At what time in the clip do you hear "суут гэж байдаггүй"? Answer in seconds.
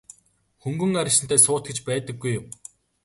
1.43-2.31